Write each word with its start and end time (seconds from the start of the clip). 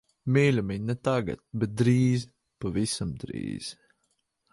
Mīļumiņ, 0.35 0.87
ne 0.91 0.95
tagad. 1.07 1.43
Bet 1.63 1.75
drīz, 1.81 2.25
pavisam 2.65 3.13
drīz. 3.25 3.69